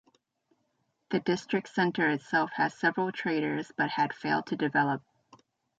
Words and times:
The 1.11 1.19
District 1.19 1.69
Centre 1.69 2.09
itself 2.09 2.49
has 2.55 2.73
several 2.73 3.11
traders 3.11 3.71
but 3.77 3.91
had 3.91 4.15
failed 4.15 4.47
to 4.47 4.55
develop. 4.55 5.03